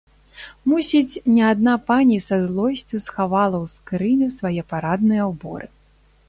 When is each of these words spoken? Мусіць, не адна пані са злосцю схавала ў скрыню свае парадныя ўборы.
Мусіць, 0.69 1.21
не 1.33 1.43
адна 1.53 1.75
пані 1.89 2.17
са 2.29 2.35
злосцю 2.47 3.03
схавала 3.09 3.57
ў 3.67 3.75
скрыню 3.75 4.27
свае 4.39 4.61
парадныя 4.73 5.23
ўборы. 5.35 5.67